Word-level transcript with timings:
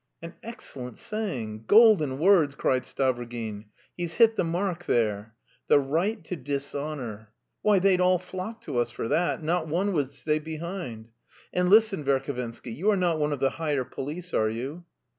"An 0.19 0.33
excellent 0.41 0.97
saying! 0.97 1.65
Golden 1.67 2.17
words!" 2.17 2.55
cried 2.55 2.85
Stavrogin. 2.85 3.65
"He's 3.95 4.15
hit 4.15 4.35
the 4.35 4.43
mark 4.43 4.87
there! 4.87 5.35
The 5.67 5.77
right 5.79 6.23
to 6.25 6.35
dishonour 6.35 7.31
why, 7.61 7.77
they'd 7.77 8.01
all 8.01 8.17
flock 8.17 8.61
to 8.61 8.79
us 8.79 8.89
for 8.89 9.07
that, 9.09 9.43
not 9.43 9.67
one 9.67 9.91
would 9.93 10.09
stay 10.09 10.39
behind! 10.39 11.09
And 11.53 11.69
listen, 11.69 12.03
Verhovensky, 12.03 12.75
you 12.75 12.89
are 12.89 12.97
not 12.97 13.19
one 13.19 13.31
of 13.31 13.39
the 13.39 13.51
higher 13.51 13.83
police, 13.83 14.33
are 14.33 14.49
you?" 14.49 14.85